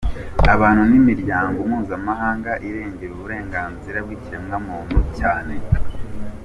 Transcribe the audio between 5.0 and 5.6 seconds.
cyane.